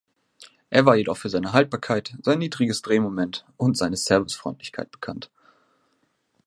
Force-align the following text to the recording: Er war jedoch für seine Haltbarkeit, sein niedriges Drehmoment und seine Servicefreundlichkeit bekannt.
Er 0.71 0.87
war 0.87 0.95
jedoch 0.95 1.17
für 1.17 1.29
seine 1.29 1.53
Haltbarkeit, 1.53 2.15
sein 2.23 2.39
niedriges 2.39 2.81
Drehmoment 2.81 3.45
und 3.57 3.77
seine 3.77 3.97
Servicefreundlichkeit 3.97 4.89
bekannt. 4.89 5.29